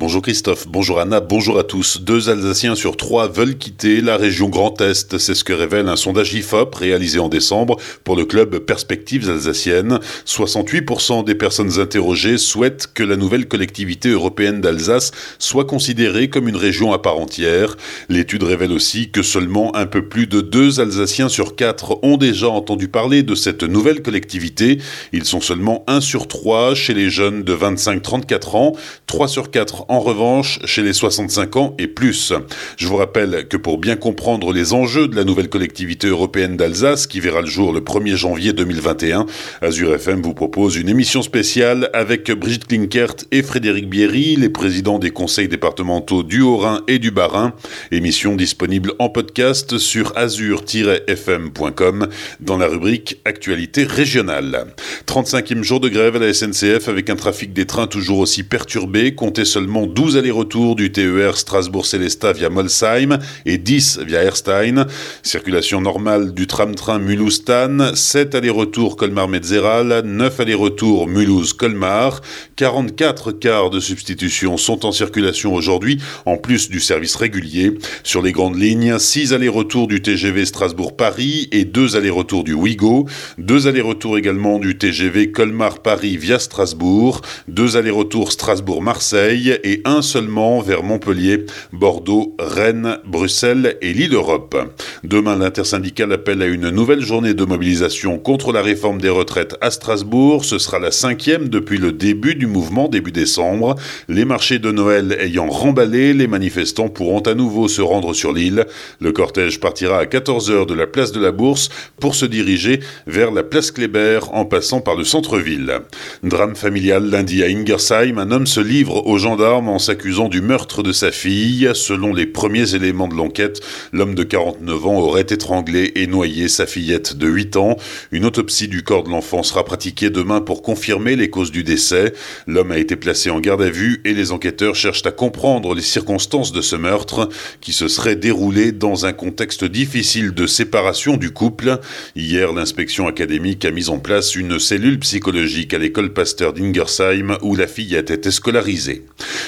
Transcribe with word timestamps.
Bonjour 0.00 0.22
Christophe, 0.22 0.66
bonjour 0.66 0.98
Anna, 0.98 1.20
bonjour 1.20 1.58
à 1.58 1.62
tous. 1.62 2.00
Deux 2.00 2.30
Alsaciens 2.30 2.74
sur 2.74 2.96
trois 2.96 3.28
veulent 3.28 3.58
quitter 3.58 4.00
la 4.00 4.16
région 4.16 4.48
Grand 4.48 4.80
Est. 4.80 5.18
C'est 5.18 5.34
ce 5.34 5.44
que 5.44 5.52
révèle 5.52 5.88
un 5.88 5.96
sondage 5.96 6.32
IFOP 6.32 6.74
réalisé 6.74 7.18
en 7.18 7.28
décembre 7.28 7.76
pour 8.02 8.16
le 8.16 8.24
club 8.24 8.60
Perspectives 8.60 9.28
Alsaciennes. 9.28 9.98
68% 10.24 11.24
des 11.24 11.34
personnes 11.34 11.78
interrogées 11.78 12.38
souhaitent 12.38 12.88
que 12.94 13.02
la 13.02 13.16
nouvelle 13.16 13.46
collectivité 13.46 14.08
européenne 14.08 14.62
d'Alsace 14.62 15.10
soit 15.38 15.66
considérée 15.66 16.30
comme 16.30 16.48
une 16.48 16.56
région 16.56 16.94
à 16.94 16.98
part 16.98 17.18
entière. 17.18 17.76
L'étude 18.08 18.44
révèle 18.44 18.72
aussi 18.72 19.10
que 19.10 19.20
seulement 19.20 19.76
un 19.76 19.84
peu 19.84 20.08
plus 20.08 20.26
de 20.26 20.40
deux 20.40 20.80
Alsaciens 20.80 21.28
sur 21.28 21.56
quatre 21.56 22.02
ont 22.02 22.16
déjà 22.16 22.48
entendu 22.48 22.88
parler 22.88 23.22
de 23.22 23.34
cette 23.34 23.64
nouvelle 23.64 24.00
collectivité. 24.00 24.78
Ils 25.12 25.26
sont 25.26 25.42
seulement 25.42 25.84
un 25.88 26.00
sur 26.00 26.26
trois 26.26 26.74
chez 26.74 26.94
les 26.94 27.10
jeunes 27.10 27.42
de 27.42 27.54
25-34 27.54 28.56
ans, 28.56 28.72
3 29.06 29.28
sur 29.28 29.50
4 29.50 29.89
en 29.90 29.98
revanche 29.98 30.60
chez 30.66 30.82
les 30.82 30.92
65 30.92 31.56
ans 31.56 31.74
et 31.76 31.88
plus. 31.88 32.32
Je 32.76 32.86
vous 32.86 32.94
rappelle 32.96 33.48
que 33.48 33.56
pour 33.56 33.76
bien 33.76 33.96
comprendre 33.96 34.52
les 34.52 34.72
enjeux 34.72 35.08
de 35.08 35.16
la 35.16 35.24
nouvelle 35.24 35.48
collectivité 35.48 36.06
européenne 36.06 36.56
d'Alsace 36.56 37.08
qui 37.08 37.18
verra 37.18 37.40
le 37.40 37.48
jour 37.48 37.72
le 37.72 37.80
1er 37.80 38.14
janvier 38.14 38.52
2021, 38.52 39.26
Azure 39.60 39.92
FM 39.92 40.22
vous 40.22 40.32
propose 40.32 40.76
une 40.76 40.88
émission 40.88 41.22
spéciale 41.22 41.90
avec 41.92 42.30
Brigitte 42.30 42.68
Klinkert 42.68 43.16
et 43.32 43.42
Frédéric 43.42 43.90
Bierry, 43.90 44.36
les 44.36 44.48
présidents 44.48 45.00
des 45.00 45.10
conseils 45.10 45.48
départementaux 45.48 46.22
du 46.22 46.40
Haut-Rhin 46.40 46.82
et 46.86 47.00
du 47.00 47.10
Bas-Rhin. 47.10 47.52
Émission 47.90 48.36
disponible 48.36 48.92
en 49.00 49.08
podcast 49.08 49.78
sur 49.78 50.16
azur-fm.com 50.16 52.06
dans 52.38 52.58
la 52.58 52.68
rubrique 52.68 53.20
Actualité 53.24 53.82
régionale. 53.82 54.66
35e 55.08 55.64
jour 55.64 55.80
de 55.80 55.88
grève 55.88 56.14
à 56.14 56.20
la 56.20 56.32
SNCF 56.32 56.86
avec 56.88 57.10
un 57.10 57.16
trafic 57.16 57.52
des 57.52 57.66
trains 57.66 57.88
toujours 57.88 58.20
aussi 58.20 58.44
perturbé, 58.44 59.16
comptez 59.16 59.44
seulement 59.44 59.79
12 59.86 60.16
allers-retours 60.16 60.76
du 60.76 60.92
TER 60.92 61.36
Strasbourg-Célestat 61.36 62.32
via 62.32 62.50
Molsheim 62.50 63.18
et 63.46 63.58
10 63.58 64.00
via 64.06 64.22
Erstein. 64.22 64.86
Circulation 65.22 65.80
normale 65.80 66.32
du 66.32 66.46
tram-train 66.46 66.98
Mulhouse-Tann, 66.98 67.94
7 67.94 68.34
allers-retours 68.34 68.96
Colmar-Metzeral, 68.96 70.02
9 70.04 70.40
allers-retours 70.40 71.06
Mulhouse-Colmar. 71.06 72.20
44 72.56 73.32
quarts 73.32 73.70
de 73.70 73.80
substitution 73.80 74.56
sont 74.56 74.84
en 74.84 74.92
circulation 74.92 75.54
aujourd'hui, 75.54 76.00
en 76.26 76.36
plus 76.36 76.68
du 76.68 76.80
service 76.80 77.16
régulier. 77.16 77.72
Sur 78.02 78.22
les 78.22 78.32
grandes 78.32 78.60
lignes, 78.60 78.98
6 78.98 79.32
allers-retours 79.32 79.86
du 79.88 80.02
TGV 80.02 80.44
Strasbourg-Paris 80.44 81.48
et 81.52 81.64
2 81.64 81.96
allers-retours 81.96 82.44
du 82.44 82.54
Ouigo. 82.54 83.06
2 83.38 83.66
allers-retours 83.66 84.18
également 84.18 84.58
du 84.58 84.76
TGV 84.76 85.30
Colmar-Paris 85.30 86.16
via 86.16 86.38
Strasbourg. 86.38 87.22
2 87.48 87.76
allers-retours 87.76 88.32
Strasbourg-Marseille 88.32 89.58
et 89.62 89.69
un 89.84 90.02
seulement 90.02 90.60
vers 90.60 90.82
Montpellier, 90.82 91.46
Bordeaux, 91.72 92.34
Rennes, 92.38 92.98
Bruxelles 93.06 93.76
et 93.80 93.92
l'île 93.92 94.14
Europe. 94.14 94.56
Demain, 95.04 95.36
l'intersyndicale 95.36 96.12
appelle 96.12 96.42
à 96.42 96.46
une 96.46 96.70
nouvelle 96.70 97.00
journée 97.00 97.34
de 97.34 97.44
mobilisation 97.44 98.18
contre 98.18 98.52
la 98.52 98.62
réforme 98.62 99.00
des 99.00 99.08
retraites 99.08 99.56
à 99.60 99.70
Strasbourg. 99.70 100.44
Ce 100.44 100.58
sera 100.58 100.78
la 100.78 100.90
cinquième 100.90 101.48
depuis 101.48 101.78
le 101.78 101.92
début 101.92 102.34
du 102.34 102.46
mouvement 102.46 102.88
début 102.88 103.12
décembre. 103.12 103.76
Les 104.08 104.24
marchés 104.24 104.58
de 104.58 104.70
Noël 104.70 105.16
ayant 105.20 105.48
remballé, 105.48 106.14
les 106.14 106.26
manifestants 106.26 106.88
pourront 106.88 107.20
à 107.20 107.34
nouveau 107.34 107.68
se 107.68 107.82
rendre 107.82 108.14
sur 108.14 108.32
l'île. 108.32 108.66
Le 109.00 109.12
cortège 109.12 109.60
partira 109.60 109.98
à 109.98 110.04
14h 110.04 110.66
de 110.66 110.74
la 110.74 110.86
place 110.86 111.12
de 111.12 111.20
la 111.20 111.32
Bourse 111.32 111.68
pour 111.98 112.14
se 112.14 112.26
diriger 112.26 112.80
vers 113.06 113.30
la 113.30 113.42
place 113.42 113.70
Kléber 113.70 114.20
en 114.32 114.44
passant 114.44 114.80
par 114.80 114.96
le 114.96 115.04
centre-ville. 115.04 115.80
Drame 116.22 116.56
familial 116.56 117.08
lundi 117.10 117.42
à 117.42 117.46
Ingersheim, 117.46 118.18
un 118.18 118.30
homme 118.30 118.46
se 118.46 118.60
livre 118.60 119.06
aux 119.06 119.18
gendarmes 119.18 119.59
en 119.68 119.78
s'accusant 119.78 120.28
du 120.28 120.40
meurtre 120.40 120.82
de 120.82 120.92
sa 120.92 121.12
fille. 121.12 121.70
Selon 121.74 122.14
les 122.14 122.26
premiers 122.26 122.74
éléments 122.74 123.08
de 123.08 123.14
l'enquête, 123.14 123.60
l'homme 123.92 124.14
de 124.14 124.22
49 124.22 124.86
ans 124.86 124.98
aurait 125.00 125.26
étranglé 125.28 125.92
et 125.94 126.06
noyé 126.06 126.48
sa 126.48 126.66
fillette 126.66 127.16
de 127.16 127.26
8 127.26 127.56
ans. 127.56 127.76
Une 128.12 128.24
autopsie 128.24 128.68
du 128.68 128.82
corps 128.82 129.04
de 129.04 129.10
l'enfant 129.10 129.42
sera 129.42 129.64
pratiquée 129.64 130.10
demain 130.10 130.40
pour 130.40 130.62
confirmer 130.62 131.16
les 131.16 131.30
causes 131.30 131.50
du 131.50 131.64
décès. 131.64 132.12
L'homme 132.46 132.72
a 132.72 132.78
été 132.78 132.96
placé 132.96 133.30
en 133.30 133.40
garde 133.40 133.62
à 133.62 133.70
vue 133.70 134.00
et 134.04 134.14
les 134.14 134.32
enquêteurs 134.32 134.74
cherchent 134.74 135.06
à 135.06 135.12
comprendre 135.12 135.74
les 135.74 135.82
circonstances 135.82 136.52
de 136.52 136.60
ce 136.60 136.76
meurtre 136.76 137.28
qui 137.60 137.72
se 137.72 137.88
serait 137.88 138.16
déroulé 138.16 138.72
dans 138.72 139.06
un 139.06 139.12
contexte 139.12 139.64
difficile 139.64 140.32
de 140.32 140.46
séparation 140.46 141.16
du 141.16 141.30
couple. 141.30 141.78
Hier, 142.16 142.52
l'inspection 142.52 143.06
académique 143.06 143.64
a 143.64 143.70
mis 143.70 143.88
en 143.88 143.98
place 143.98 144.34
une 144.34 144.58
cellule 144.58 144.98
psychologique 145.00 145.74
à 145.74 145.78
l'école 145.78 146.12
Pasteur 146.12 146.52
d'Ingersheim 146.52 147.36
où 147.42 147.56
la 147.56 147.66
fillette 147.66 148.10
était 148.10 148.30
scolarisée. 148.30 149.04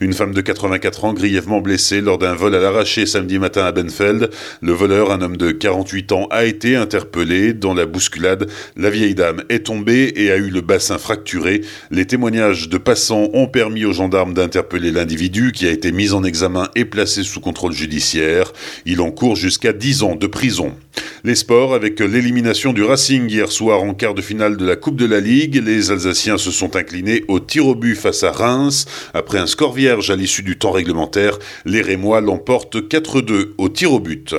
Une 0.00 0.12
femme 0.12 0.34
de 0.34 0.40
84 0.42 1.04
ans 1.06 1.14
grièvement 1.14 1.60
blessée 1.60 2.02
lors 2.02 2.18
d'un 2.18 2.34
vol 2.34 2.54
à 2.54 2.60
l'arraché 2.60 3.06
samedi 3.06 3.38
matin 3.38 3.64
à 3.64 3.72
Benfeld. 3.72 4.30
Le 4.60 4.72
voleur, 4.72 5.10
un 5.10 5.22
homme 5.22 5.38
de 5.38 5.52
48 5.52 6.12
ans, 6.12 6.26
a 6.30 6.44
été 6.44 6.76
interpellé. 6.76 7.54
Dans 7.54 7.72
la 7.72 7.86
bousculade, 7.86 8.50
la 8.76 8.90
vieille 8.90 9.14
dame 9.14 9.42
est 9.48 9.66
tombée 9.66 10.12
et 10.16 10.30
a 10.30 10.36
eu 10.36 10.50
le 10.50 10.60
bassin 10.60 10.98
fracturé. 10.98 11.62
Les 11.90 12.04
témoignages 12.04 12.68
de 12.68 12.76
passants 12.76 13.30
ont 13.32 13.46
permis 13.46 13.86
aux 13.86 13.94
gendarmes 13.94 14.34
d'interpeller 14.34 14.90
l'individu 14.90 15.52
qui 15.52 15.66
a 15.66 15.70
été 15.70 15.92
mis 15.92 16.12
en 16.12 16.24
examen 16.24 16.68
et 16.74 16.84
placé 16.84 17.22
sous 17.22 17.40
contrôle 17.40 17.72
judiciaire. 17.72 18.52
Il 18.84 19.00
encourt 19.00 19.36
jusqu'à 19.36 19.72
10 19.72 20.02
ans 20.02 20.14
de 20.14 20.26
prison. 20.26 20.76
Les 21.24 21.34
sports 21.34 21.74
avec 21.74 21.98
l'élimination 22.00 22.72
du 22.72 22.82
Racing 22.82 23.28
hier 23.28 23.50
soir 23.50 23.82
en 23.82 23.94
quart 23.94 24.14
de 24.14 24.20
finale 24.20 24.56
de 24.56 24.66
la 24.66 24.76
Coupe 24.76 24.96
de 24.96 25.06
la 25.06 25.18
Ligue. 25.18 25.62
Les 25.64 25.90
Alsaciens 25.90 26.36
se 26.36 26.50
sont 26.50 26.76
inclinés 26.76 27.24
au 27.28 27.40
tir 27.40 27.66
au 27.66 27.74
but 27.74 27.94
face 27.94 28.22
à 28.22 28.30
Reims. 28.30 28.84
Après 29.14 29.38
un 29.38 29.46
score 29.46 29.72
vierge 29.72 30.10
à 30.10 30.16
l'issue 30.16 30.42
du 30.42 30.58
temps 30.58 30.72
réglementaire, 30.72 31.38
les 31.64 31.80
Rémois 31.80 32.20
l'emportent 32.20 32.76
4-2 32.76 33.52
au 33.56 33.68
tir 33.68 33.92
au 33.92 33.98
but. 33.98 34.34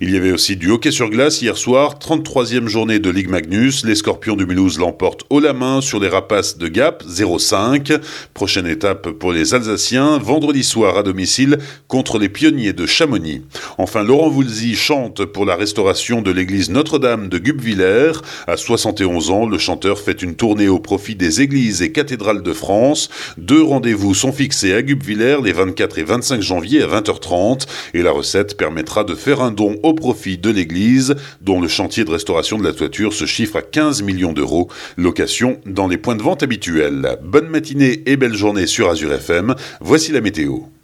Il 0.00 0.10
y 0.10 0.16
avait 0.16 0.32
aussi 0.32 0.56
du 0.56 0.70
hockey 0.70 0.90
sur 0.90 1.08
glace 1.08 1.40
hier 1.40 1.56
soir, 1.56 1.98
33e 1.98 2.68
journée 2.68 2.98
de 2.98 3.10
Ligue 3.10 3.30
Magnus. 3.30 3.84
Les 3.84 3.94
Scorpions 3.94 4.36
de 4.36 4.44
Mulhouse 4.44 4.78
l'emportent 4.78 5.24
haut 5.30 5.40
la 5.40 5.54
main 5.54 5.80
sur 5.80 5.98
les 5.98 6.08
Rapaces 6.08 6.58
de 6.58 6.68
Gap 6.68 7.02
0-5. 7.08 7.98
Prochaine 8.34 8.66
étape 8.66 9.10
pour 9.12 9.32
les 9.32 9.54
Alsaciens, 9.54 10.18
vendredi 10.18 10.62
soir 10.62 10.98
à 10.98 11.02
domicile 11.02 11.58
contre 11.88 12.18
les 12.18 12.28
Pionniers 12.28 12.74
de 12.74 12.86
Chamonix. 12.86 13.42
Enfin, 13.78 14.02
Laurent 14.02 14.28
Voulzy 14.28 14.76
chante 14.76 15.24
pour 15.24 15.46
la 15.46 15.56
restauration 15.56 16.18
l'église 16.30 16.70
Notre-Dame 16.70 17.28
de 17.28 17.38
Gubviller. 17.38 18.12
À 18.46 18.56
71 18.56 19.30
ans, 19.30 19.46
le 19.46 19.58
chanteur 19.58 19.98
fait 19.98 20.22
une 20.22 20.34
tournée 20.34 20.68
au 20.68 20.78
profit 20.78 21.14
des 21.14 21.40
églises 21.40 21.82
et 21.82 21.92
cathédrales 21.92 22.42
de 22.42 22.52
France. 22.52 23.08
Deux 23.36 23.62
rendez-vous 23.62 24.14
sont 24.14 24.32
fixés 24.32 24.74
à 24.74 24.82
Gubviller 24.82 25.38
les 25.42 25.52
24 25.52 25.98
et 25.98 26.04
25 26.04 26.40
janvier 26.40 26.82
à 26.82 26.86
20h30 26.86 27.66
et 27.94 28.02
la 28.02 28.10
recette 28.10 28.56
permettra 28.56 29.04
de 29.04 29.14
faire 29.14 29.40
un 29.40 29.50
don 29.50 29.76
au 29.82 29.94
profit 29.94 30.38
de 30.38 30.50
l'église 30.50 31.16
dont 31.40 31.60
le 31.60 31.68
chantier 31.68 32.04
de 32.04 32.10
restauration 32.10 32.58
de 32.58 32.64
la 32.64 32.72
toiture 32.72 33.12
se 33.12 33.26
chiffre 33.26 33.56
à 33.56 33.62
15 33.62 34.02
millions 34.02 34.32
d'euros. 34.32 34.68
Location 34.96 35.60
dans 35.66 35.88
les 35.88 35.98
points 35.98 36.16
de 36.16 36.22
vente 36.22 36.42
habituels. 36.42 37.18
Bonne 37.22 37.48
matinée 37.48 38.02
et 38.06 38.16
belle 38.16 38.34
journée 38.34 38.66
sur 38.66 38.88
Azure 38.88 39.12
FM. 39.12 39.54
Voici 39.80 40.12
la 40.12 40.20
météo. 40.20 40.77